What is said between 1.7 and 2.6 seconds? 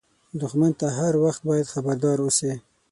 خبردار اوسې